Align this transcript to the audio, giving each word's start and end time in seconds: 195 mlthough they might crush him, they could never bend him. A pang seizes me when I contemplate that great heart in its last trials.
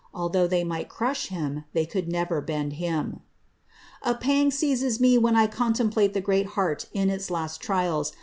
195 0.13 0.33
mlthough 0.33 0.49
they 0.49 0.63
might 0.63 0.89
crush 0.89 1.27
him, 1.27 1.63
they 1.73 1.85
could 1.85 2.07
never 2.07 2.41
bend 2.41 2.73
him. 2.73 3.19
A 4.01 4.15
pang 4.15 4.49
seizes 4.49 4.99
me 4.99 5.15
when 5.19 5.35
I 5.35 5.45
contemplate 5.45 6.15
that 6.15 6.23
great 6.23 6.47
heart 6.57 6.87
in 6.91 7.11
its 7.11 7.29
last 7.29 7.61
trials. 7.61 8.11